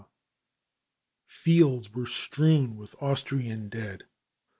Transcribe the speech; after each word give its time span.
Newman] 0.01 0.09
Fields 1.27 1.91
were 1.93 2.07
strewn 2.07 2.75
with 2.75 2.95
Austrian 3.03 3.69
dead. 3.69 4.05